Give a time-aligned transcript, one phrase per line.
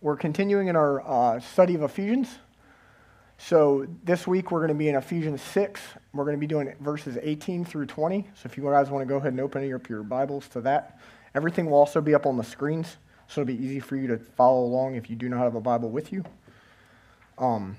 [0.00, 2.28] We're continuing in our uh, study of Ephesians.
[3.36, 5.80] So this week we're going to be in Ephesians 6.
[6.14, 8.26] We're going to be doing verses 18 through 20.
[8.34, 10.98] So if you guys want to go ahead and open up your Bibles to that,
[11.34, 12.96] everything will also be up on the screens.
[13.28, 15.60] So it'll be easy for you to follow along if you do not have a
[15.60, 16.24] Bible with you.
[17.36, 17.76] Um,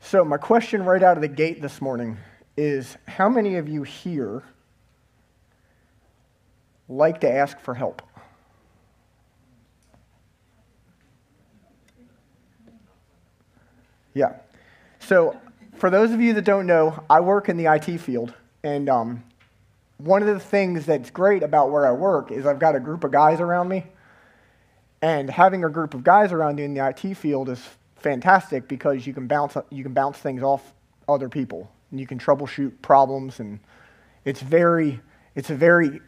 [0.00, 2.16] so my question right out of the gate this morning
[2.56, 4.42] is how many of you here
[6.88, 8.02] like to ask for help?
[14.14, 14.36] Yeah.
[15.00, 15.36] So,
[15.76, 18.32] for those of you that don't know, I work in the IT field,
[18.62, 19.24] and um,
[19.98, 23.04] one of the things that's great about where I work is I've got a group
[23.04, 23.84] of guys around me,
[25.02, 27.60] and having a group of guys around you in the IT field is
[27.96, 30.72] fantastic because you can bounce you can bounce things off
[31.08, 33.58] other people, and you can troubleshoot problems, and
[34.24, 35.00] it's very
[35.34, 36.00] it's a very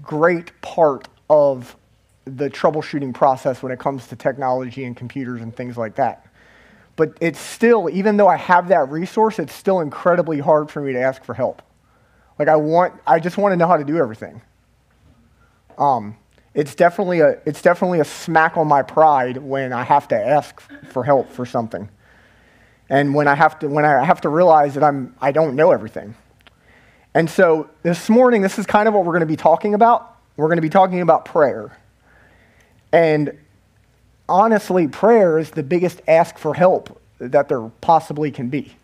[0.00, 1.76] great part of
[2.24, 6.27] the troubleshooting process when it comes to technology and computers and things like that.
[6.98, 10.92] But it's still, even though I have that resource, it's still incredibly hard for me
[10.94, 11.62] to ask for help.
[12.40, 14.42] Like I want, I just want to know how to do everything.
[15.78, 16.16] Um,
[16.54, 20.60] it's definitely a, it's definitely a smack on my pride when I have to ask
[20.90, 21.88] for help for something,
[22.90, 25.70] and when I have to, when I have to realize that I'm, I don't know
[25.70, 26.16] everything.
[27.14, 30.16] And so this morning, this is kind of what we're going to be talking about.
[30.36, 31.78] We're going to be talking about prayer.
[32.90, 33.38] And
[34.28, 38.76] honestly, prayer is the biggest ask for help that there possibly can be.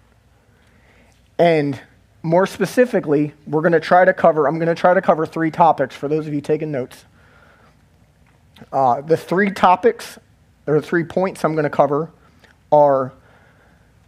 [1.39, 1.81] And
[2.23, 5.51] more specifically, we're going to try to cover, I'm going to try to cover three
[5.51, 7.05] topics for those of you taking notes.
[8.73, 10.19] Uh, the three topics,
[10.67, 12.11] or three points I'm going to cover
[12.73, 13.13] are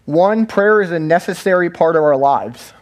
[0.06, 2.73] one, prayer is a necessary part of our lives.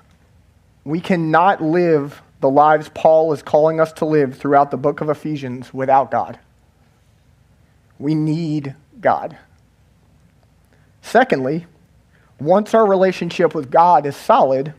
[0.85, 5.09] We cannot live the lives Paul is calling us to live throughout the book of
[5.09, 6.39] Ephesians without God.
[7.99, 9.37] We need God.
[11.03, 11.67] Secondly,
[12.41, 14.75] once our relationship with God is solid,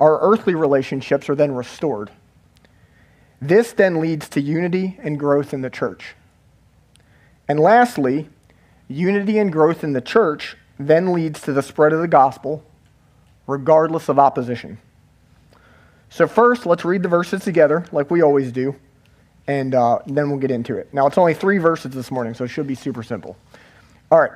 [0.00, 2.10] our earthly relationships are then restored.
[3.40, 6.14] This then leads to unity and growth in the church.
[7.48, 8.28] And lastly,
[8.88, 12.64] unity and growth in the church then leads to the spread of the gospel,
[13.46, 14.78] regardless of opposition.
[16.10, 18.74] So, first, let's read the verses together, like we always do
[19.48, 20.92] and uh, then we'll get into it.
[20.92, 23.36] Now, it's only three verses this morning, so it should be super simple.
[24.10, 24.30] All right,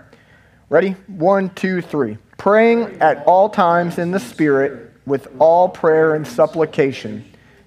[0.71, 0.93] ready?
[1.07, 2.17] One, two, three.
[2.39, 7.25] Praying at all times in the Spirit with all prayer and supplication.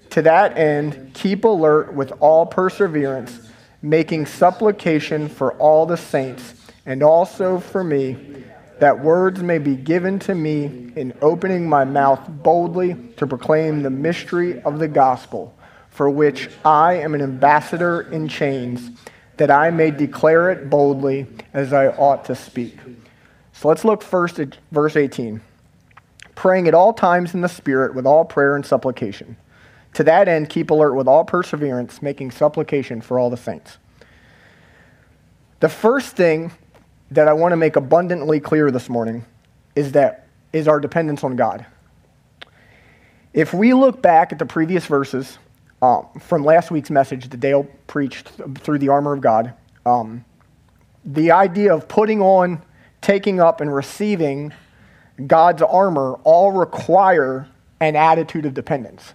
[0.10, 3.48] To that end, keep alert with all perseverance,
[3.82, 8.44] making supplication for all the saints, and also for me,
[8.80, 13.90] that words may be given to me in opening my mouth boldly to proclaim the
[13.90, 15.56] mystery of the gospel
[15.96, 18.92] for which I am an ambassador in chains,
[19.38, 22.78] that I may declare it boldly as I ought to speak.
[23.54, 25.40] So let's look first at verse 18.
[26.36, 29.38] Praying at all times in the Spirit with all prayer and supplication.
[29.94, 33.78] To that end, keep alert with all perseverance, making supplication for all the saints.
[35.62, 36.52] The first thing
[37.12, 39.24] that I want to make abundantly clear this morning
[39.78, 41.66] is that is our dependence on God.
[43.34, 45.38] If we look back at the previous verses,
[45.86, 49.54] um, from last week's message that Dale preached through the armor of God.
[49.86, 50.26] Um,
[51.04, 52.62] the idea of putting on,
[53.02, 54.52] taking up, and receiving
[55.28, 57.48] God's armor all require
[57.80, 59.14] an attitude of dependence.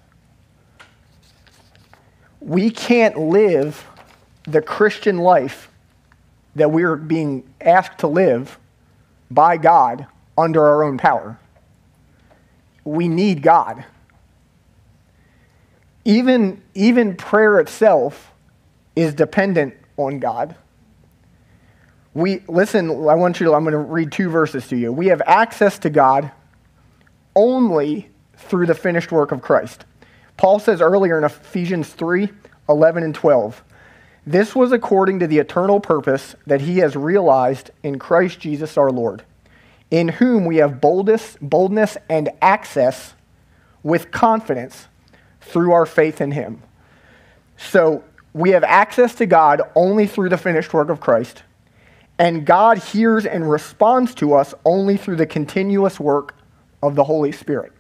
[2.40, 3.84] We can't live
[4.44, 5.68] the Christian life
[6.54, 8.58] that we're being asked to live
[9.28, 10.06] by God
[10.38, 11.38] under our own power.
[12.84, 13.84] We need God
[16.04, 18.32] even, even prayer itself
[18.96, 20.56] is dependent on God.
[22.12, 24.92] We listen, I want you to I'm going to read two verses to you.
[24.92, 26.32] We have access to God
[27.36, 29.84] only through the finished work of Christ.
[30.36, 32.28] Paul says earlier in Ephesians 3
[32.68, 33.64] 11 and 12,
[34.26, 38.90] this was according to the eternal purpose that he has realized in Christ Jesus our
[38.90, 39.24] Lord,
[39.90, 43.14] in whom we have boldness, boldness and access
[43.82, 44.86] with confidence
[45.40, 46.62] through our faith in Him.
[47.56, 51.42] So we have access to God only through the finished work of Christ,
[52.18, 56.34] and God hears and responds to us only through the continuous work
[56.82, 57.72] of the Holy Spirit.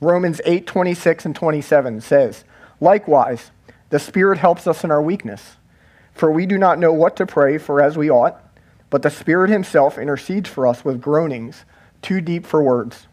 [0.00, 2.44] Romans 8 26 and 27 says,
[2.80, 3.50] Likewise,
[3.90, 5.56] the Spirit helps us in our weakness,
[6.12, 8.42] for we do not know what to pray for as we ought,
[8.90, 11.64] but the Spirit Himself intercedes for us with groanings
[12.02, 13.06] too deep for words.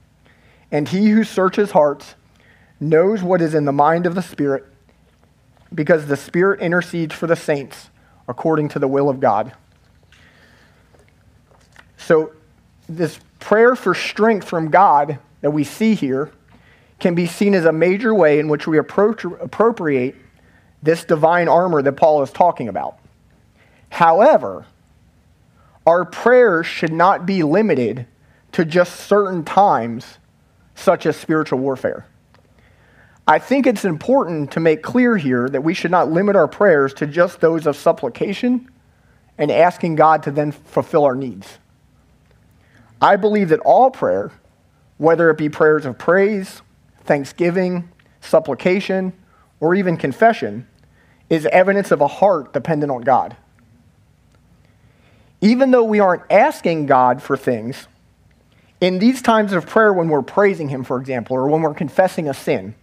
[0.71, 2.15] And He who searches hearts
[2.79, 4.65] knows what is in the mind of the Spirit
[5.73, 7.89] because the Spirit intercedes for the saints
[8.27, 9.53] according to the will of God.
[11.97, 12.33] So,
[12.87, 16.31] this prayer for strength from God that we see here
[16.99, 20.15] can be seen as a major way in which we appropriate
[20.81, 22.97] this divine armor that Paul is talking about.
[23.89, 24.65] However,
[25.85, 28.05] our prayers should not be limited
[28.53, 30.17] to just certain times,
[30.75, 32.05] such as spiritual warfare.
[33.29, 36.95] I think it's important to make clear here that we should not limit our prayers
[36.95, 38.67] to just those of supplication
[39.37, 41.59] and asking God to then fulfill our needs.
[42.99, 44.31] I believe that all prayer,
[44.97, 46.63] whether it be prayers of praise,
[47.03, 47.89] thanksgiving,
[48.19, 49.13] supplication,
[49.59, 50.67] or even confession,
[51.29, 53.37] is evidence of a heart dependent on God.
[55.39, 57.87] Even though we aren't asking God for things,
[58.81, 62.27] in these times of prayer, when we're praising Him, for example, or when we're confessing
[62.27, 62.73] a sin,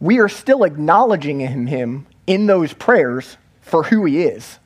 [0.00, 4.58] we are still acknowledging Him in those prayers for who He is.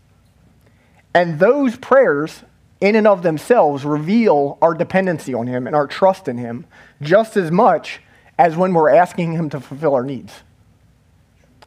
[1.15, 2.43] And those prayers,
[2.81, 6.67] in and of themselves, reveal our dependency on Him and our trust in Him
[7.01, 8.01] just as much
[8.39, 10.43] as when we're asking Him to fulfill our needs.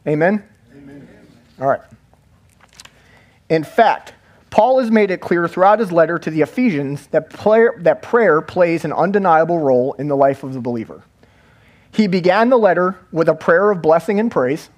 [0.06, 0.42] Amen?
[0.72, 1.08] Amen.
[1.60, 1.80] All right.
[3.48, 4.12] In fact,
[4.50, 8.40] Paul has made it clear throughout his letter to the Ephesians that prayer, that prayer
[8.40, 11.02] plays an undeniable role in the life of the believer.
[11.96, 14.68] He began the letter with a prayer of blessing and praise.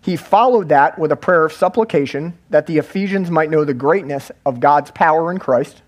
[0.00, 4.30] He followed that with a prayer of supplication that the Ephesians might know the greatness
[4.46, 5.82] of God's power in Christ.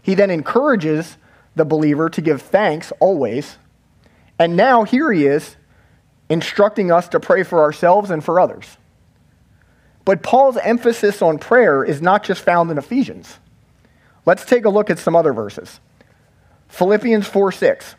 [0.00, 1.16] He then encourages
[1.56, 3.58] the believer to give thanks always.
[4.38, 5.56] And now here he is
[6.28, 8.76] instructing us to pray for ourselves and for others.
[10.04, 13.40] But Paul's emphasis on prayer is not just found in Ephesians.
[14.26, 15.80] Let's take a look at some other verses.
[16.68, 17.96] Philippians 4 6.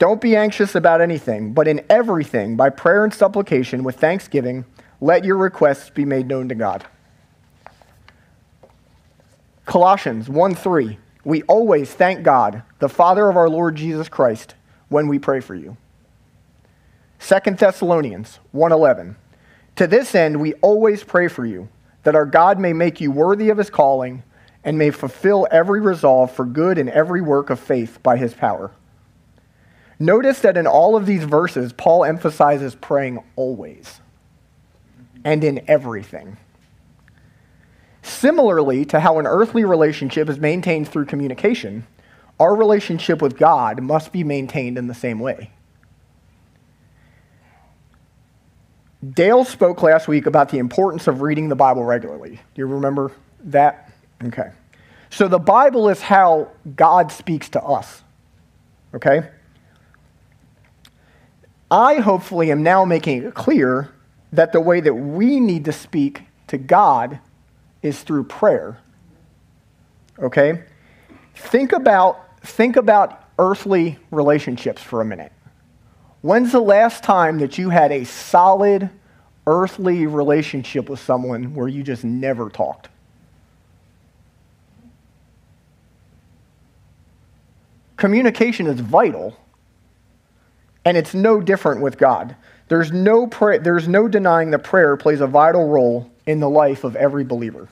[0.00, 4.64] Don't be anxious about anything, but in everything, by prayer and supplication, with thanksgiving,
[4.98, 6.86] let your requests be made known to God.
[9.66, 10.98] Colossians 1 3.
[11.22, 14.54] We always thank God, the Father of our Lord Jesus Christ,
[14.88, 15.76] when we pray for you.
[17.20, 19.16] 2 Thessalonians 1:11
[19.76, 21.68] to this end, we always pray for you,
[22.02, 24.22] that our God may make you worthy of his calling
[24.64, 28.70] and may fulfill every resolve for good in every work of faith by his power.
[30.02, 34.00] Notice that in all of these verses, Paul emphasizes praying always
[35.22, 36.38] and in everything.
[38.00, 41.86] Similarly to how an earthly relationship is maintained through communication,
[42.40, 45.50] our relationship with God must be maintained in the same way.
[49.06, 52.36] Dale spoke last week about the importance of reading the Bible regularly.
[52.36, 53.12] Do you remember
[53.44, 53.92] that?
[54.24, 54.50] Okay.
[55.10, 58.02] So the Bible is how God speaks to us.
[58.94, 59.28] Okay?
[61.70, 63.90] I hopefully am now making it clear
[64.32, 67.20] that the way that we need to speak to God
[67.82, 68.78] is through prayer.
[70.18, 70.64] Okay?
[71.34, 75.32] Think about think about earthly relationships for a minute.
[76.22, 78.90] When's the last time that you had a solid
[79.46, 82.88] earthly relationship with someone where you just never talked?
[87.96, 89.36] Communication is vital,
[90.84, 92.36] and it's no different with God.
[92.68, 96.94] There's no, there's no denying that prayer plays a vital role in the life of
[96.96, 97.68] every believer.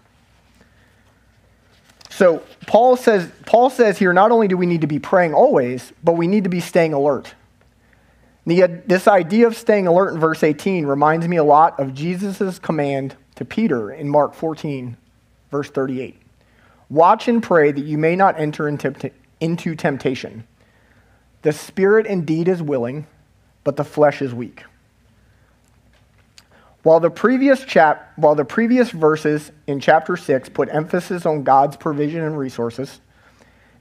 [2.10, 5.92] So Paul says, Paul says here not only do we need to be praying always,
[6.02, 7.32] but we need to be staying alert.
[8.44, 12.58] The, this idea of staying alert in verse 18 reminds me a lot of Jesus'
[12.58, 14.96] command to Peter in Mark 14,
[15.50, 16.20] verse 38.
[16.90, 20.44] Watch and pray that you may not enter into temptation.
[21.42, 23.06] The spirit indeed is willing,
[23.64, 24.64] but the flesh is weak.
[26.82, 31.76] While the previous chap, while the previous verses in chapter 6 put emphasis on God's
[31.76, 33.00] provision and resources,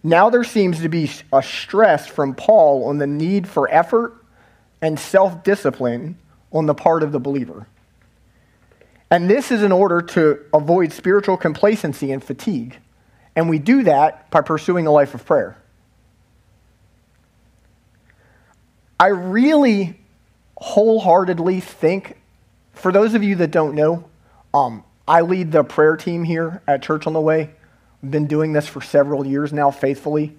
[0.03, 4.13] now there seems to be a stress from Paul on the need for effort
[4.81, 6.17] and self discipline
[6.51, 7.67] on the part of the believer.
[9.09, 12.77] And this is in order to avoid spiritual complacency and fatigue.
[13.35, 15.57] And we do that by pursuing a life of prayer.
[18.99, 19.99] I really
[20.57, 22.17] wholeheartedly think,
[22.73, 24.09] for those of you that don't know,
[24.53, 27.51] um, I lead the prayer team here at Church on the Way.
[28.03, 30.35] I've been doing this for several years now, faithfully.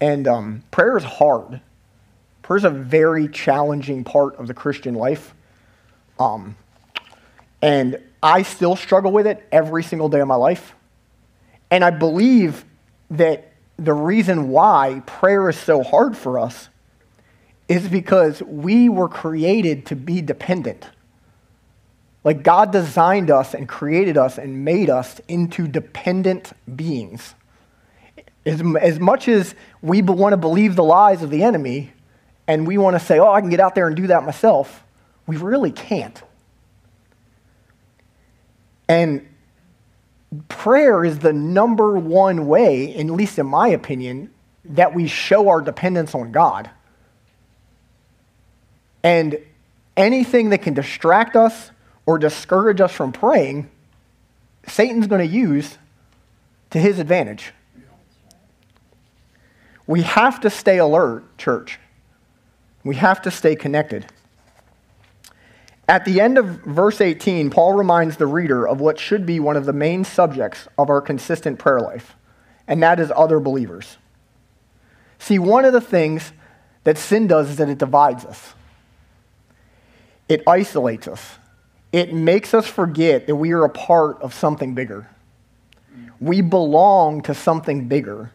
[0.00, 1.60] And um, prayer is hard.
[2.42, 5.34] Prayer is a very challenging part of the Christian life.
[6.18, 6.56] Um,
[7.62, 10.74] and I still struggle with it every single day of my life.
[11.70, 12.64] And I believe
[13.10, 16.68] that the reason why prayer is so hard for us
[17.70, 20.88] is because we were created to be dependent.
[22.24, 27.32] Like God designed us and created us and made us into dependent beings.
[28.44, 31.92] As, as much as we want to believe the lies of the enemy
[32.48, 34.82] and we want to say, oh, I can get out there and do that myself,
[35.28, 36.20] we really can't.
[38.88, 39.28] And
[40.48, 44.32] prayer is the number one way, at least in my opinion,
[44.64, 46.68] that we show our dependence on God.
[49.02, 49.38] And
[49.96, 51.70] anything that can distract us
[52.06, 53.70] or discourage us from praying,
[54.66, 55.78] Satan's going to use
[56.70, 57.52] to his advantage.
[59.86, 61.78] We have to stay alert, church.
[62.84, 64.06] We have to stay connected.
[65.88, 69.56] At the end of verse 18, Paul reminds the reader of what should be one
[69.56, 72.14] of the main subjects of our consistent prayer life,
[72.68, 73.96] and that is other believers.
[75.18, 76.32] See, one of the things
[76.84, 78.54] that sin does is that it divides us,
[80.30, 81.38] it isolates us,
[81.92, 85.10] it makes us forget that we are a part of something bigger.
[86.20, 88.32] We belong to something bigger.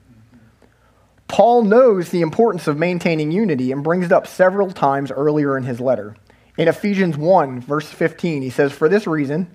[1.28, 5.64] Paul knows the importance of maintaining unity and brings it up several times earlier in
[5.64, 6.16] his letter.
[6.58, 9.50] In Ephesians 1, verse 15, he says, For this reason,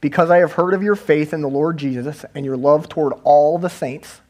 [0.00, 3.12] because I have heard of your faith in the Lord Jesus and your love toward
[3.24, 4.20] all the saints.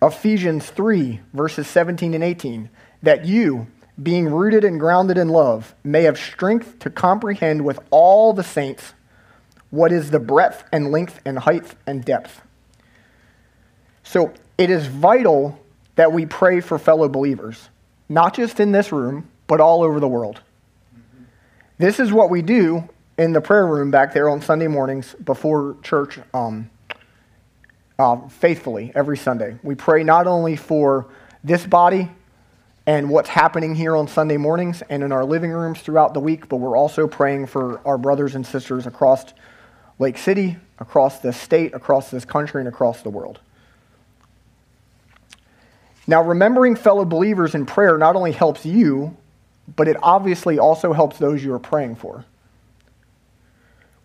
[0.00, 2.70] Ephesians 3, verses 17 and 18,
[3.02, 3.66] that you,
[4.02, 8.94] being rooted and grounded in love, may have strength to comprehend with all the saints
[9.70, 12.40] what is the breadth and length and height and depth.
[14.02, 15.58] So it is vital
[15.96, 17.68] that we pray for fellow believers,
[18.08, 20.40] not just in this room, but all over the world.
[21.78, 22.88] This is what we do
[23.18, 26.70] in the prayer room back there on Sunday mornings before church um,
[27.98, 29.58] uh, faithfully every Sunday.
[29.62, 31.06] We pray not only for
[31.42, 32.10] this body
[32.88, 36.48] and what's happening here on Sunday mornings and in our living rooms throughout the week,
[36.48, 39.26] but we're also praying for our brothers and sisters across
[39.98, 43.40] Lake City, across this state, across this country, and across the world.
[46.06, 49.14] Now, remembering fellow believers in prayer not only helps you
[49.76, 52.24] but it obviously also helps those you are praying for.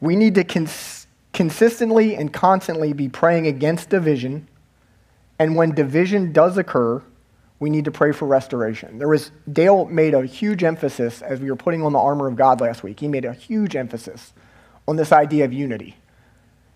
[0.01, 4.49] We need to cons- consistently and constantly be praying against division,
[5.39, 7.01] and when division does occur,
[7.63, 8.99] we need to pray for restoration.
[8.99, 12.35] There was Dale made a huge emphasis as we were putting on the armor of
[12.35, 12.99] God last week.
[12.99, 14.33] He made a huge emphasis
[14.85, 15.95] on this idea of unity.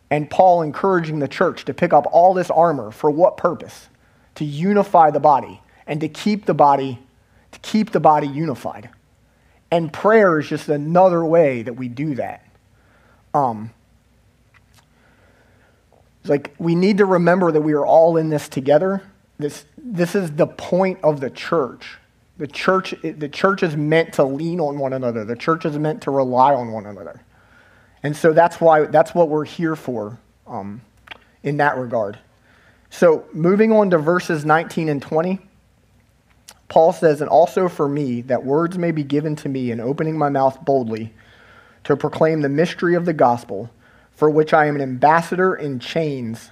[0.10, 3.90] And Paul encouraging the church to pick up all this armor for what purpose?
[4.36, 7.00] To unify the body and to keep the body
[7.52, 8.90] to keep the body unified.
[9.70, 12.46] And prayer is just another way that we do that.
[13.34, 13.72] Um,
[16.22, 19.02] it's like we need to remember that we are all in this together.
[19.38, 21.98] This, this is the point of the church.
[22.38, 25.26] The church, the church is meant to lean on one another.
[25.26, 27.22] The church is meant to rely on one another.
[28.04, 30.82] And so that's why that's what we're here for um,
[31.44, 32.20] in that regard.
[32.90, 35.40] So moving on to verses 19 and 20.
[36.70, 40.18] Paul says, And also for me, that words may be given to me in opening
[40.18, 41.14] my mouth boldly
[41.86, 43.70] to proclaim the mystery of the gospel,
[44.14, 46.52] for which I am an ambassador in chains,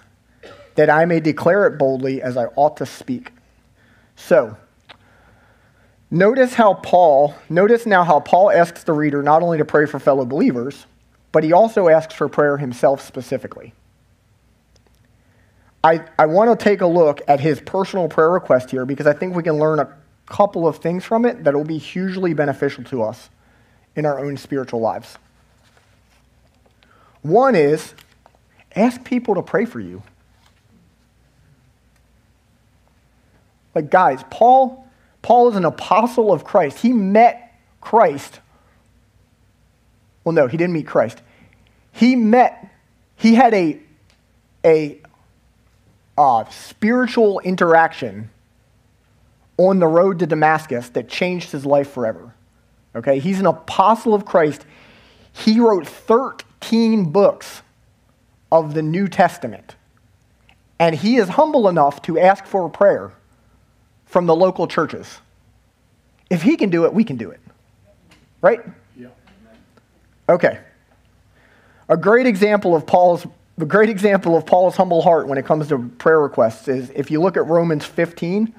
[0.76, 3.32] that I may declare it boldly as I ought to speak.
[4.16, 4.58] So,
[6.12, 10.00] notice how Paul, notice now how Paul asks the reader not only to pray for
[10.00, 10.86] fellow believers,
[11.32, 13.74] but he also asks for prayer himself specifically.
[15.84, 19.14] I, I want to take a look at his personal prayer request here because I
[19.14, 22.84] think we can learn a couple of things from it that will be hugely beneficial
[22.86, 23.30] to us
[23.96, 25.18] in our own spiritual lives.
[27.22, 27.94] One is
[28.76, 30.02] ask people to pray for you.
[33.76, 34.88] Like guys, Paul
[35.22, 36.80] Paul is an apostle of Christ.
[36.80, 38.40] He met Christ.
[40.24, 41.22] Well, no, he didn't meet Christ.
[41.92, 42.72] He met
[43.16, 43.80] he had a
[44.64, 45.02] a
[46.18, 48.30] uh, spiritual interaction
[49.58, 52.34] on the road to Damascus that changed his life forever.
[52.96, 54.66] Okay, he's an apostle of Christ.
[55.34, 57.62] He wrote 13 books
[58.52, 59.76] of the New Testament.
[60.80, 63.12] And he is humble enough to ask for a prayer
[64.06, 65.20] from the local churches.
[66.30, 67.40] If he can do it, we can do it.
[68.42, 68.62] Right?
[68.98, 69.08] Yeah.
[70.30, 70.60] Okay.
[71.90, 73.26] A great example of Paul's
[73.58, 77.10] a great example of Paul's humble heart when it comes to prayer requests is if
[77.10, 78.54] you look at Romans 15,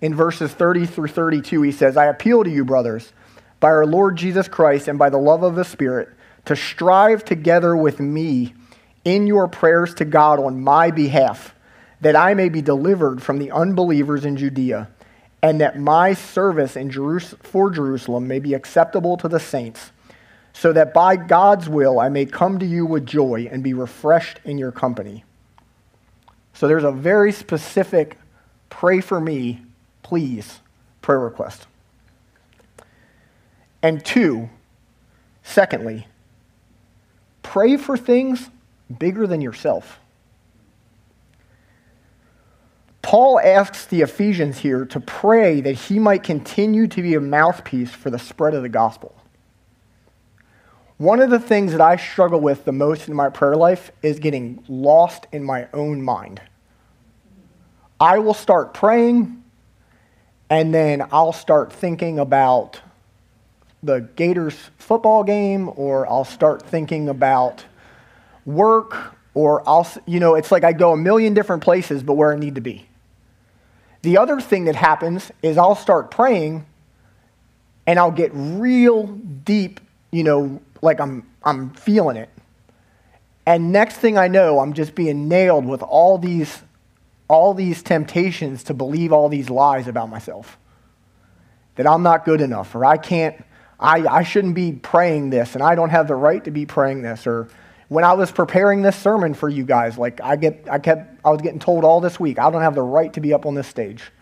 [0.00, 3.12] in verses 30 through 32, he says, I appeal to you, brothers,
[3.58, 6.08] by our Lord Jesus Christ and by the love of the Spirit,
[6.46, 8.54] to strive together with me
[9.04, 11.54] in your prayers to God on my behalf,
[12.00, 14.88] that I may be delivered from the unbelievers in Judea,
[15.42, 19.92] and that my service in Jerus- for Jerusalem may be acceptable to the saints,
[20.52, 24.40] so that by God's will I may come to you with joy and be refreshed
[24.44, 25.24] in your company.
[26.52, 28.18] So there's a very specific
[28.68, 29.62] pray for me,
[30.02, 30.60] please
[31.02, 31.66] prayer request.
[33.82, 34.50] And two,
[35.42, 36.06] secondly,
[37.42, 38.50] pray for things
[38.98, 39.98] bigger than yourself.
[43.10, 47.90] Paul asks the Ephesians here to pray that he might continue to be a mouthpiece
[47.90, 49.16] for the spread of the gospel.
[50.96, 54.20] One of the things that I struggle with the most in my prayer life is
[54.20, 56.40] getting lost in my own mind.
[57.98, 59.42] I will start praying,
[60.48, 62.80] and then I'll start thinking about
[63.82, 67.64] the Gators football game, or I'll start thinking about
[68.46, 72.32] work, or I'll, you know, it's like I go a million different places, but where
[72.32, 72.86] I need to be.
[74.02, 76.66] The other thing that happens is I'll start praying
[77.86, 79.80] and I'll get real deep,
[80.10, 82.30] you know, like I'm, I'm feeling it.
[83.46, 86.62] And next thing I know, I'm just being nailed with all these,
[87.28, 90.56] all these temptations to believe all these lies about myself.
[91.76, 93.44] That I'm not good enough, or I can't,
[93.78, 97.02] I, I shouldn't be praying this, and I don't have the right to be praying
[97.02, 97.48] this, or
[97.90, 101.30] when I was preparing this sermon for you guys, like I get, I kept, I
[101.30, 103.56] was getting told all this week, I don't have the right to be up on
[103.56, 104.12] this stage.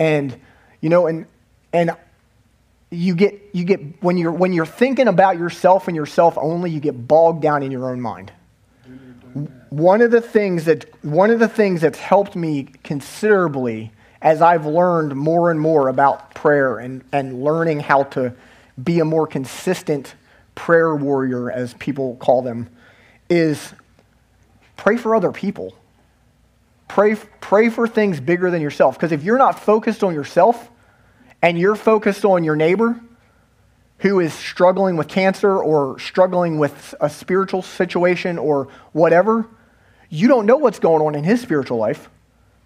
[0.00, 0.36] And,
[0.80, 1.26] you know, and,
[1.72, 1.92] and
[2.90, 6.80] you get, you get, when you're, when you're thinking about yourself and yourself only, you
[6.80, 8.32] get bogged down in your own mind.
[9.70, 14.66] One of the things that, one of the things that's helped me considerably as I've
[14.66, 18.34] learned more and more about prayer and, and learning how to
[18.82, 20.16] be a more consistent
[20.58, 22.68] prayer warrior, as people call them,
[23.30, 23.72] is
[24.76, 25.72] pray for other people.
[26.88, 28.96] Pray, pray for things bigger than yourself.
[28.96, 30.68] Because if you're not focused on yourself
[31.40, 33.00] and you're focused on your neighbor
[33.98, 39.46] who is struggling with cancer or struggling with a spiritual situation or whatever,
[40.08, 42.10] you don't know what's going on in his spiritual life.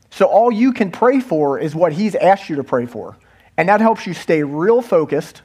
[0.09, 3.19] So all you can pray for is what he's asked you to pray for.
[3.59, 5.43] And that helps you stay real focused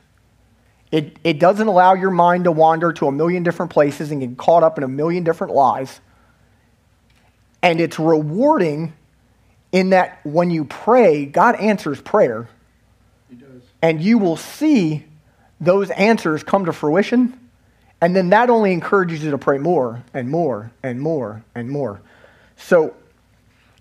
[0.92, 4.38] it, it doesn't allow your mind to wander to a million different places and get
[4.38, 6.00] caught up in a million different lies.
[7.62, 8.94] And it's rewarding
[9.72, 12.48] in that when you pray, God answers prayer.
[13.30, 13.62] He does.
[13.82, 15.06] And you will see
[15.60, 17.38] those answers come to fruition.
[18.00, 22.00] And then that only encourages you to pray more and more and more and more.
[22.56, 22.96] So,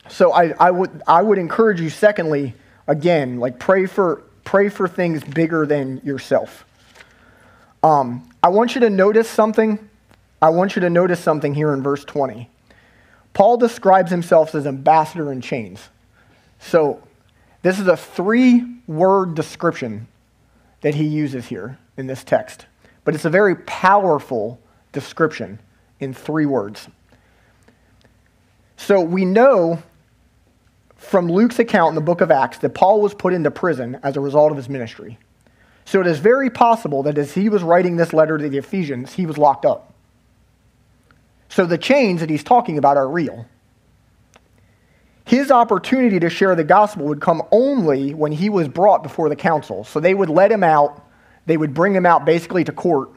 [0.08, 2.54] so I, I, would, I would encourage you, secondly,
[2.88, 6.64] again, like pray for, pray for things bigger than yourself.
[7.86, 9.78] Um, I want you to notice something.
[10.42, 12.50] I want you to notice something here in verse 20.
[13.32, 15.88] Paul describes himself as ambassador in chains.
[16.58, 17.00] So,
[17.62, 20.08] this is a three word description
[20.80, 22.66] that he uses here in this text,
[23.04, 25.60] but it's a very powerful description
[26.00, 26.88] in three words.
[28.76, 29.80] So, we know
[30.96, 34.16] from Luke's account in the book of Acts that Paul was put into prison as
[34.16, 35.20] a result of his ministry.
[35.86, 39.14] So it is very possible that as he was writing this letter to the Ephesians,
[39.14, 39.94] he was locked up.
[41.48, 43.46] So the chains that he's talking about are real.
[45.24, 49.36] His opportunity to share the gospel would come only when he was brought before the
[49.36, 49.84] council.
[49.84, 51.04] So they would let him out,
[51.46, 53.10] they would bring him out basically to court,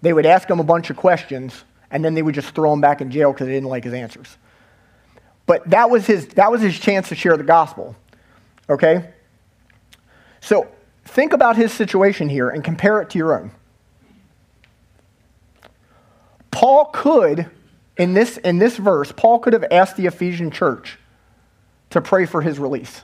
[0.00, 2.80] they would ask him a bunch of questions, and then they would just throw him
[2.80, 4.36] back in jail because they didn't like his answers.
[5.46, 7.96] But that was his, that was his chance to share the gospel.
[8.70, 9.10] Okay?
[10.40, 10.68] So
[11.08, 13.50] Think about his situation here and compare it to your own.
[16.50, 17.50] Paul could,
[17.96, 20.98] in this, in this verse, Paul could have asked the Ephesian church
[21.90, 23.00] to pray for his release.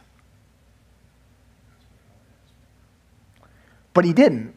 [3.95, 4.55] But he didn't.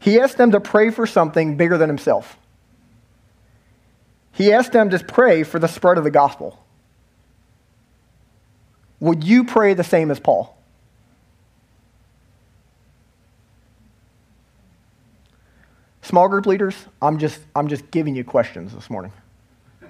[0.00, 2.36] He asked them to pray for something bigger than himself.
[4.32, 6.58] He asked them to pray for the spread of the gospel.
[8.98, 10.57] Would you pray the same as Paul?
[16.08, 19.12] Small group leaders, I'm just, I'm just giving you questions this morning.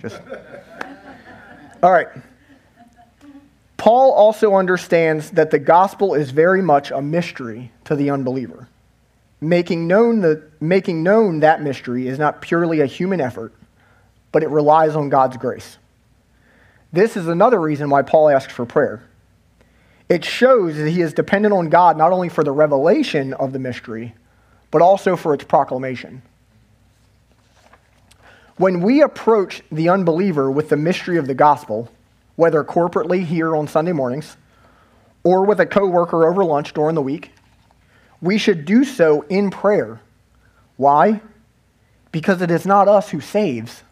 [0.00, 0.20] Just.
[1.80, 2.08] All right.
[3.76, 8.66] Paul also understands that the gospel is very much a mystery to the unbeliever.
[9.40, 13.54] Making known, the, making known that mystery is not purely a human effort,
[14.32, 15.78] but it relies on God's grace.
[16.92, 19.04] This is another reason why Paul asks for prayer.
[20.08, 23.60] It shows that he is dependent on God not only for the revelation of the
[23.60, 24.16] mystery,
[24.70, 26.22] but also for its proclamation.
[28.56, 31.90] When we approach the unbeliever with the mystery of the gospel,
[32.36, 34.36] whether corporately here on Sunday mornings
[35.22, 37.32] or with a coworker over lunch during the week,
[38.20, 40.00] we should do so in prayer.
[40.76, 41.20] Why?
[42.10, 43.82] Because it is not us who saves.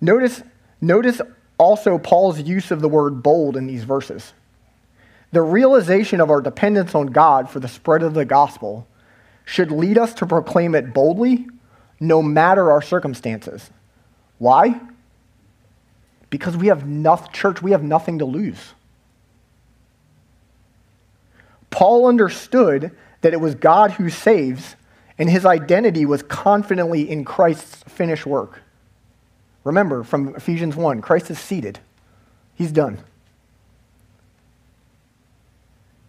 [0.00, 0.42] Notice,
[0.80, 1.20] notice
[1.58, 4.32] also Paul's use of the word bold in these verses.
[5.32, 8.86] The realization of our dependence on God for the spread of the gospel
[9.44, 11.46] should lead us to proclaim it boldly,
[12.00, 13.70] no matter our circumstances.
[14.38, 14.80] Why?
[16.30, 18.74] Because we have enough, church, we have nothing to lose.
[21.70, 24.76] Paul understood that it was God who saves,
[25.18, 28.62] and his identity was confidently in Christ's finished work.
[29.64, 31.78] Remember from Ephesians 1 Christ is seated,
[32.54, 32.98] he's done.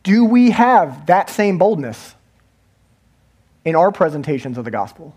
[0.07, 2.15] Do we have that same boldness
[3.65, 5.13] in our presentations of the gospel?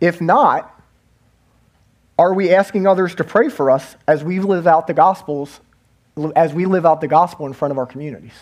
[0.00, 0.82] If not,
[2.18, 5.60] are we asking others to pray for us as we live out the gospels,
[6.34, 8.34] as we live out the gospel in front of our communities?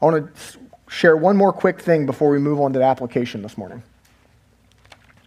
[0.00, 3.40] I want to share one more quick thing before we move on to the application
[3.40, 3.84] this morning.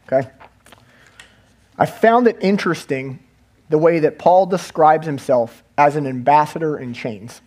[0.05, 0.29] Okay?
[1.77, 3.19] I found it interesting
[3.69, 7.41] the way that Paul describes himself as an ambassador in chains.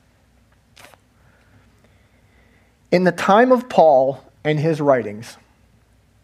[2.91, 5.37] In the time of Paul and his writings,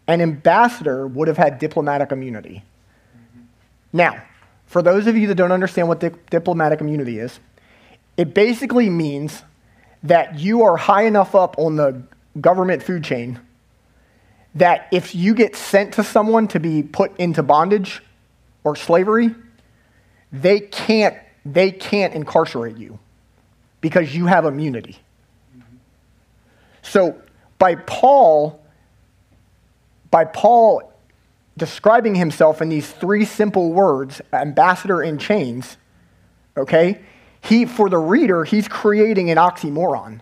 [0.07, 2.63] an ambassador would have had diplomatic immunity.
[3.93, 4.21] Now,
[4.65, 7.39] for those of you that don't understand what di- diplomatic immunity is,
[8.17, 9.43] it basically means
[10.03, 12.03] that you are high enough up on the
[12.39, 13.39] government food chain
[14.55, 18.01] that if you get sent to someone to be put into bondage
[18.63, 19.35] or slavery,
[20.31, 21.15] they can't,
[21.45, 22.97] they can't incarcerate you
[23.81, 24.97] because you have immunity.
[26.81, 27.21] So
[27.57, 28.63] by Paul,
[30.09, 30.93] by Paul
[31.57, 35.77] describing himself in these three simple words, ambassador in chains,
[36.57, 37.01] okay,
[37.41, 40.21] he, for the reader, he's creating an oxymoron.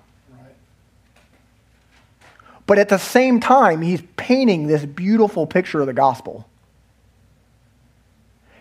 [2.66, 6.48] But at the same time, he's painting this beautiful picture of the gospel.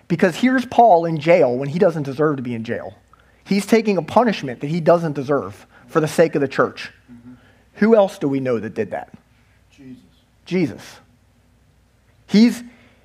[0.09, 2.95] Because here's Paul in jail when he doesn't deserve to be in jail.
[3.45, 6.91] He's taking a punishment that he doesn't deserve for the sake of the church.
[7.11, 7.35] Mm-hmm.
[7.75, 9.13] Who else do we know that did that?
[9.71, 10.03] Jesus.
[10.45, 11.01] Jesus.
[12.27, 12.63] He's,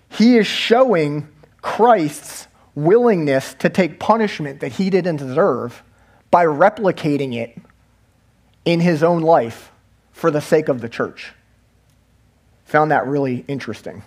[0.10, 1.28] he is showing
[1.62, 5.84] Christ's willingness to take punishment that he didn't deserve
[6.30, 7.58] by replicating it
[8.66, 9.72] in his own life
[10.18, 11.32] for the sake of the church.
[12.66, 14.04] Found that really interesting.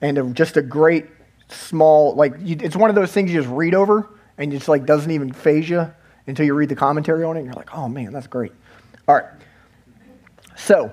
[0.00, 1.06] And just a great
[1.48, 4.68] small, like, you, it's one of those things you just read over and it just
[4.68, 5.90] like doesn't even faze you
[6.26, 7.40] until you read the commentary on it.
[7.40, 8.50] And you're like, oh man, that's great.
[9.06, 9.26] All right.
[10.56, 10.92] So,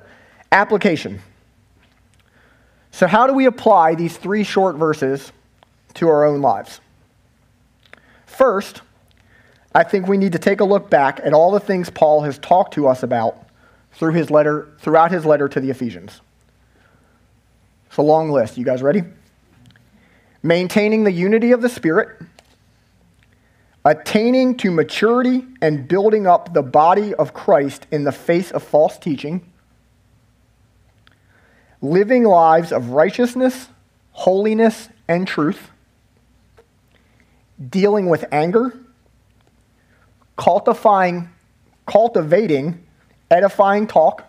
[0.52, 1.22] application.
[2.92, 5.32] So, how do we apply these three short verses
[5.96, 6.80] to our own lives?
[8.28, 8.84] First,
[9.74, 12.38] I think we need to take a look back at all the things Paul has
[12.38, 13.45] talked to us about
[13.96, 16.22] through his letter, throughout his letter to the Ephesians.
[17.88, 18.58] It's a long list.
[18.58, 19.04] You guys ready?
[20.44, 22.22] Maintaining the unity of the Spirit,
[23.84, 28.98] attaining to maturity and building up the body of Christ in the face of false
[28.98, 29.52] teaching,
[31.82, 33.70] living lives of righteousness,
[34.12, 35.72] holiness, and truth
[37.70, 38.78] dealing with anger,
[40.38, 41.30] cultifying,
[41.86, 42.85] cultivating
[43.30, 44.24] edifying talk,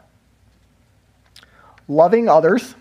[1.89, 2.75] loving others,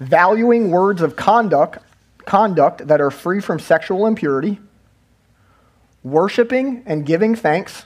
[0.00, 1.78] valuing words of conduct,
[2.24, 4.58] conduct that are free from sexual impurity,
[6.02, 7.84] worshiping and giving thanks,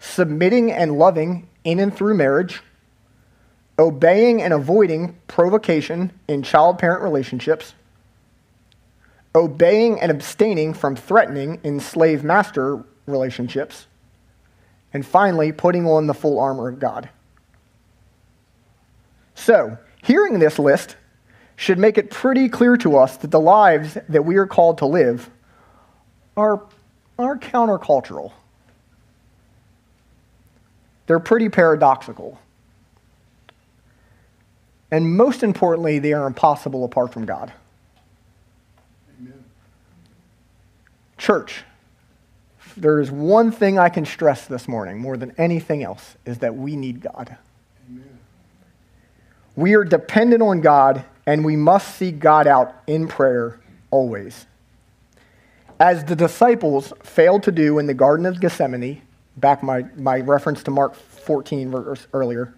[0.00, 2.62] submitting and loving in and through marriage,
[3.78, 7.74] obeying and avoiding provocation in child parent relationships
[9.34, 13.86] obeying and abstaining from threatening in slave master relationships,
[14.92, 17.08] and finally, putting on the full armor of God.
[19.34, 20.96] So, hearing this list
[21.56, 24.86] should make it pretty clear to us that the lives that we are called to
[24.86, 25.30] live
[26.36, 26.62] are,
[27.18, 28.32] are countercultural.
[31.06, 32.38] They're pretty paradoxical.
[34.90, 37.52] And most importantly, they are impossible apart from God.
[41.16, 41.64] Church,
[42.76, 46.54] there is one thing I can stress this morning more than anything else is that
[46.54, 47.36] we need God.
[47.88, 48.18] Amen.
[49.56, 54.46] We are dependent on God and we must seek God out in prayer always.
[55.78, 59.02] As the disciples failed to do in the Garden of Gethsemane,
[59.36, 62.54] back my, my reference to Mark 14 verse earlier,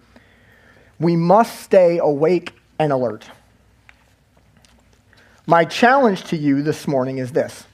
[0.99, 3.25] we must stay awake and alert.
[5.47, 7.65] My challenge to you this morning is this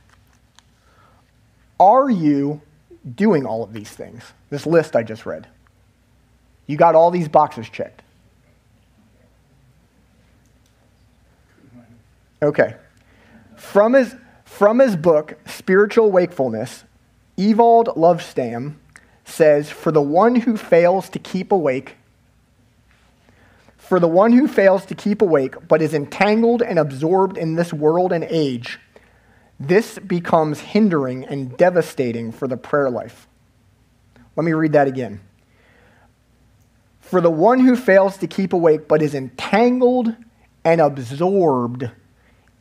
[1.81, 2.61] are you
[3.15, 4.23] doing all of these things?
[4.51, 5.47] This list I just read.
[6.67, 8.03] You got all these boxes checked.
[12.43, 12.75] Okay.
[13.57, 14.15] From his,
[14.45, 16.83] from his book, Spiritual Wakefulness,
[17.35, 18.75] Ewald Lovestam
[19.25, 21.95] says, For the one who fails to keep awake,
[23.77, 27.73] for the one who fails to keep awake but is entangled and absorbed in this
[27.73, 28.79] world and age,
[29.67, 33.27] this becomes hindering and devastating for the prayer life.
[34.35, 35.21] Let me read that again.
[36.99, 40.15] For the one who fails to keep awake but is entangled
[40.63, 41.91] and absorbed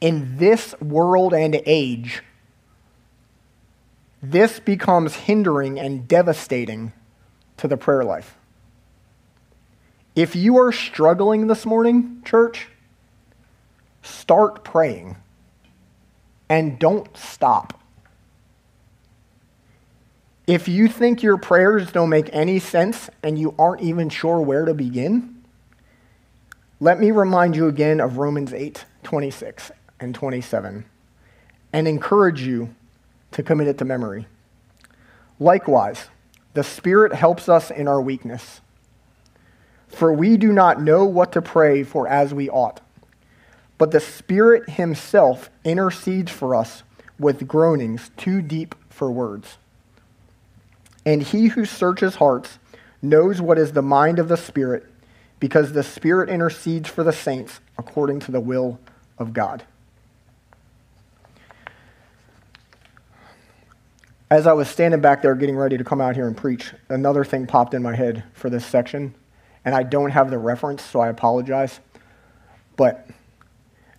[0.00, 2.22] in this world and age,
[4.22, 6.92] this becomes hindering and devastating
[7.56, 8.36] to the prayer life.
[10.14, 12.68] If you are struggling this morning, church,
[14.02, 15.16] start praying
[16.50, 17.80] and don't stop.
[20.46, 24.64] If you think your prayers don't make any sense and you aren't even sure where
[24.64, 25.42] to begin,
[26.80, 30.84] let me remind you again of Romans 8 26 and 27
[31.72, 32.74] and encourage you
[33.30, 34.26] to commit it to memory.
[35.38, 36.08] Likewise,
[36.54, 38.60] the Spirit helps us in our weakness.
[39.88, 42.80] For we do not know what to pray for as we ought,
[43.80, 46.82] but the Spirit Himself intercedes for us
[47.18, 49.56] with groanings too deep for words.
[51.06, 52.58] And he who searches hearts
[53.00, 54.84] knows what is the mind of the Spirit,
[55.38, 58.78] because the Spirit intercedes for the saints according to the will
[59.16, 59.64] of God.
[64.30, 67.24] As I was standing back there getting ready to come out here and preach, another
[67.24, 69.14] thing popped in my head for this section,
[69.64, 71.80] and I don't have the reference, so I apologize.
[72.76, 73.08] But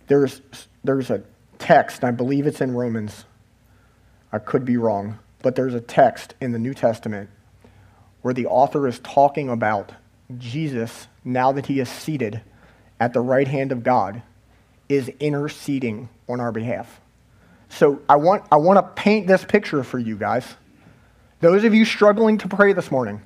[0.06, 0.40] there's,
[0.84, 1.22] there's a
[1.58, 3.24] text, I believe it's in Romans.
[4.32, 7.30] I could be wrong, but there's a text in the New Testament
[8.22, 9.92] where the author is talking about
[10.38, 12.40] Jesus, now that he is seated
[12.98, 14.22] at the right hand of God,
[14.88, 17.00] is interceding on our behalf.
[17.68, 20.46] So I want, I want to paint this picture for you guys.
[21.40, 23.22] Those of you struggling to pray this morning,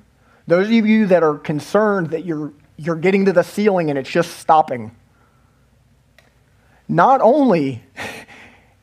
[0.47, 4.09] those of you that are concerned that you're, you're getting to the ceiling and it's
[4.09, 4.95] just stopping.
[6.87, 7.83] Not only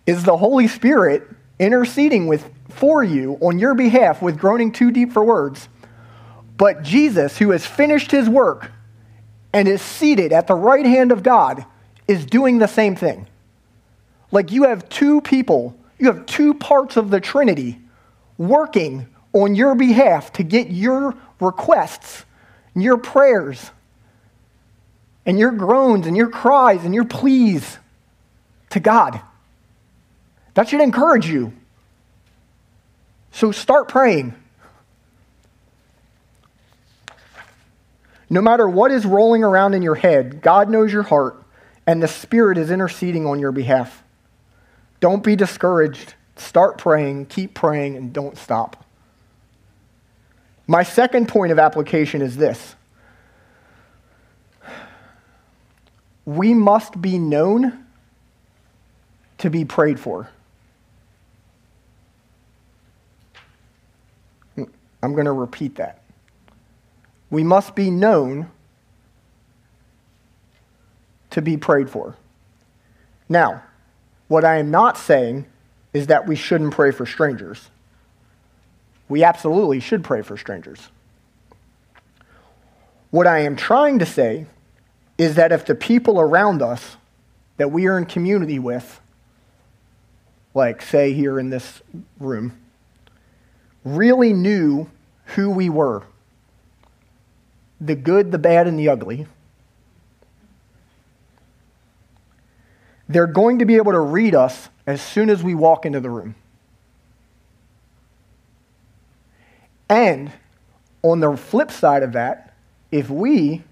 [0.07, 5.13] is the Holy Spirit interceding with, for you on your behalf with groaning too deep
[5.13, 5.69] for words.
[6.57, 8.71] But Jesus, who has finished his work
[9.53, 11.65] and is seated at the right hand of God,
[12.07, 13.27] is doing the same thing.
[14.31, 17.79] Like you have two people, you have two parts of the Trinity
[18.37, 22.25] working on your behalf to get your requests,
[22.75, 23.71] your prayers,
[25.25, 27.79] and your groans and your cries and your pleas
[28.75, 29.21] to God.
[30.55, 31.53] That should encourage you.
[33.33, 34.35] So start praying.
[38.29, 41.41] No matter what is rolling around in your head, God knows your heart,
[41.87, 44.03] and the Spirit is interceding on your behalf.
[44.99, 46.15] Don't be discouraged.
[46.37, 48.85] Start praying, keep praying, and don't stop.
[50.67, 52.75] My second point of application is this
[56.25, 57.84] we must be known
[59.45, 60.27] to be prayed for.
[64.57, 66.01] I'm going to repeat that.
[67.29, 68.51] We must be known
[71.29, 72.17] to be prayed for.
[73.29, 73.63] Now,
[74.29, 75.45] what I am not saying
[75.93, 77.69] is that we shouldn't pray for strangers.
[79.11, 80.89] We absolutely should pray for strangers.
[83.11, 84.47] What I am trying to say
[85.19, 86.97] is that if the people around us
[87.59, 89.03] that we are in community with,
[90.55, 91.83] like, say, here in this
[92.19, 92.59] room,
[93.85, 94.89] really knew
[95.27, 96.05] who we were
[97.81, 99.27] the good, the bad, and the ugly.
[103.09, 106.09] They're going to be able to read us as soon as we walk into the
[106.09, 106.35] room.
[109.89, 110.33] And
[111.03, 112.55] on the flip side of that,
[112.91, 113.63] if we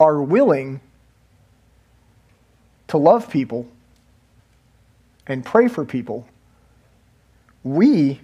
[0.00, 0.80] are willing
[2.88, 3.68] to love people
[5.26, 6.26] and pray for people,
[7.62, 8.20] we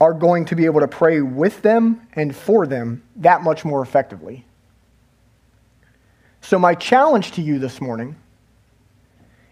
[0.00, 3.82] are going to be able to pray with them and for them that much more
[3.82, 4.44] effectively.
[6.40, 8.16] So, my challenge to you this morning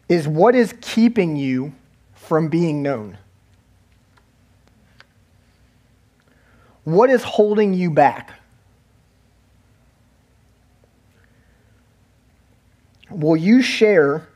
[0.08, 1.72] is what is keeping you
[2.14, 3.16] from being known?
[6.82, 8.32] What is holding you back?
[13.08, 14.28] Will you share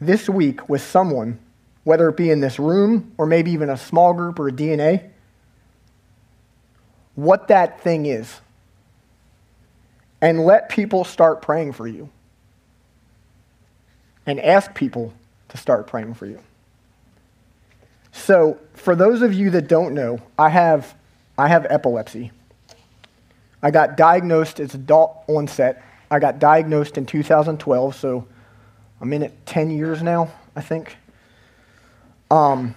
[0.00, 1.38] this week with someone
[1.84, 5.10] whether it be in this room or maybe even a small group or a DNA?
[7.16, 8.40] what that thing is
[10.20, 12.08] and let people start praying for you.
[14.24, 15.12] And ask people
[15.50, 16.40] to start praying for you.
[18.10, 20.96] So, for those of you that don't know, I have,
[21.38, 22.32] I have epilepsy.
[23.62, 25.82] I got diagnosed, it's adult onset.
[26.10, 28.26] I got diagnosed in 2012, so
[29.00, 30.96] I'm in it 10 years now, I think.
[32.30, 32.74] Um,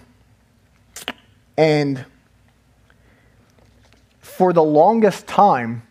[1.56, 2.04] and
[4.20, 5.82] for the longest time,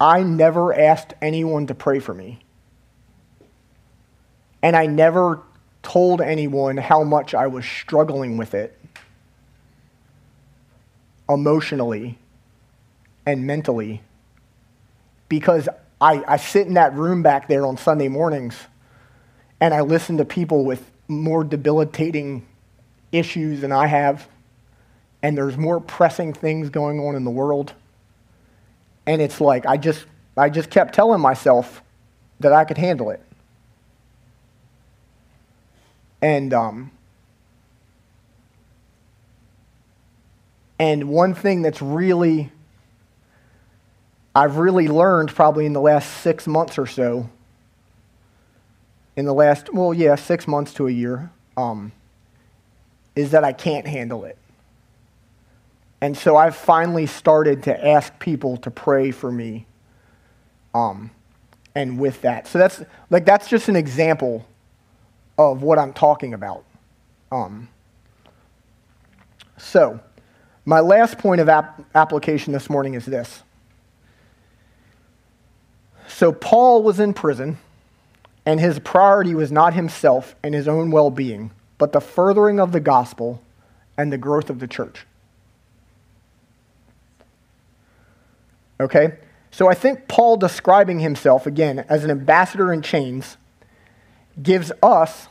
[0.00, 2.40] I never asked anyone to pray for me.
[4.62, 5.42] And I never
[5.82, 8.78] told anyone how much I was struggling with it
[11.28, 12.18] emotionally
[13.26, 14.02] and mentally
[15.28, 15.68] because
[16.04, 18.54] I, I sit in that room back there on Sunday mornings
[19.58, 22.44] and I listen to people with more debilitating
[23.10, 24.28] issues than I have,
[25.22, 27.72] and there's more pressing things going on in the world.
[29.06, 30.04] And it's like I just
[30.36, 31.82] I just kept telling myself
[32.40, 33.22] that I could handle it.
[36.20, 36.90] And um
[40.78, 42.52] and one thing that's really
[44.34, 47.28] I've really learned probably in the last six months or so,
[49.16, 51.92] in the last, well, yeah, six months to a year, um,
[53.14, 54.36] is that I can't handle it.
[56.00, 59.66] And so I've finally started to ask people to pray for me.
[60.74, 61.10] Um,
[61.74, 62.46] and with that.
[62.46, 64.46] So that's like that's just an example
[65.38, 66.64] of what I'm talking about.
[67.32, 67.68] Um,
[69.56, 70.00] so,
[70.64, 73.42] my last point of ap- application this morning is this.
[76.14, 77.58] So Paul was in prison,
[78.46, 82.70] and his priority was not himself and his own well being, but the furthering of
[82.70, 83.42] the gospel
[83.98, 85.08] and the growth of the church.
[88.78, 89.14] Okay?
[89.50, 93.36] So I think Paul describing himself, again, as an ambassador in chains,
[94.40, 95.26] gives us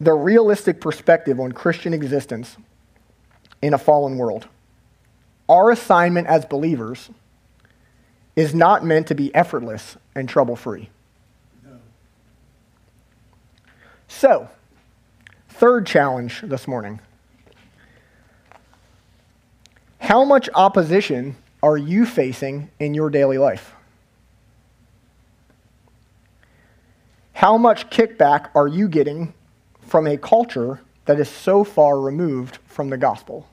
[0.00, 2.56] the realistic perspective on Christian existence
[3.60, 4.46] in a fallen world.
[5.48, 7.10] Our assignment as believers
[8.34, 10.88] is not meant to be effortless and trouble free.
[11.64, 11.72] No.
[14.08, 14.48] So,
[15.48, 17.00] third challenge this morning.
[19.98, 23.72] How much opposition are you facing in your daily life?
[27.34, 29.34] How much kickback are you getting
[29.80, 33.48] from a culture that is so far removed from the gospel?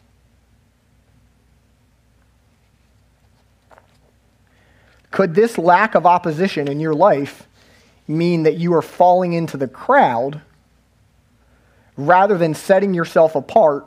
[5.11, 7.47] Could this lack of opposition in your life
[8.07, 10.41] mean that you are falling into the crowd
[11.97, 13.85] rather than setting yourself apart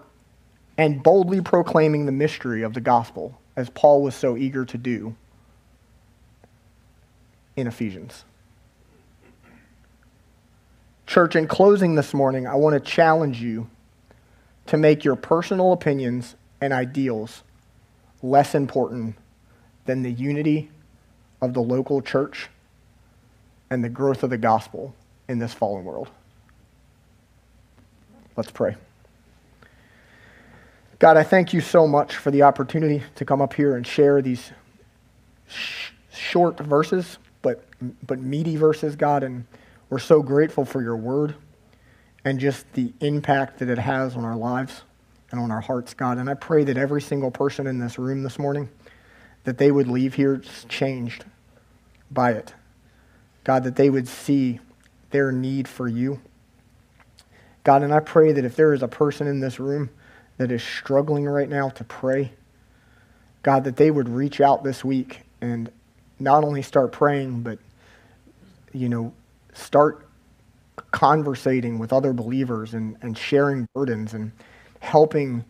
[0.77, 5.15] and boldly proclaiming the mystery of the gospel, as Paul was so eager to do
[7.57, 8.25] in Ephesians?
[11.07, 13.69] Church, in closing this morning, I want to challenge you
[14.67, 17.43] to make your personal opinions and ideals
[18.23, 19.17] less important
[19.85, 20.71] than the unity
[21.43, 22.49] of the local church
[23.69, 24.95] and the growth of the gospel
[25.29, 26.09] in this fallen world.
[28.37, 28.77] Let's pray.
[30.99, 34.23] God, I thank you so much for the opportunity to come up here and share
[34.23, 34.53] these
[35.49, 37.65] sh- short verses, but,
[38.07, 39.25] but meaty verses, God.
[39.25, 39.45] And
[39.91, 41.35] we're so grateful for your word
[42.25, 44.83] and just the impact that it has on our lives
[45.33, 46.19] and on our hearts, God.
[46.19, 48.69] And I pray that every single person in this room this morning,
[49.45, 51.25] that they would leave here changed
[52.11, 52.55] by it.
[53.45, 54.61] God, that they would see
[55.11, 56.21] their need for you.
[57.65, 59.91] God, and I pray that if there is a person in this room
[60.37, 62.33] that is struggling right now to pray,
[63.43, 65.71] God, that they would reach out this week and
[66.19, 67.59] not only start praying, but,
[68.73, 69.13] you know,
[69.53, 70.07] start
[70.93, 74.33] conversating with other believers and, and sharing burdens and
[74.81, 75.45] helping,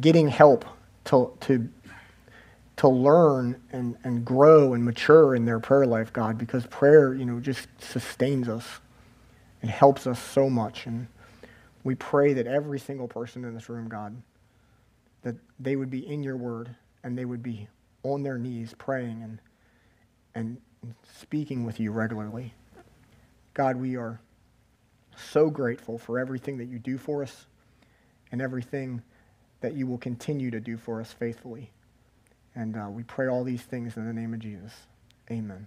[0.00, 0.64] getting help
[1.04, 1.68] to, to
[2.76, 7.24] to learn and, and grow and mature in their prayer life, God, because prayer, you
[7.24, 8.66] know, just sustains us
[9.62, 10.86] and helps us so much.
[10.86, 11.06] And
[11.84, 14.20] we pray that every single person in this room, God,
[15.22, 17.68] that they would be in your word and they would be
[18.02, 19.38] on their knees praying and,
[20.34, 20.56] and
[21.18, 22.52] speaking with you regularly.
[23.54, 24.20] God, we are
[25.16, 27.46] so grateful for everything that you do for us
[28.32, 29.00] and everything
[29.60, 31.70] that you will continue to do for us faithfully.
[32.54, 34.72] And uh, we pray all these things in the name of Jesus.
[35.30, 35.66] Amen.